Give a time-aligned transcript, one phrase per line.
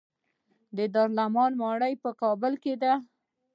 [0.77, 2.93] د دارالامان ماڼۍ په کابل کې ده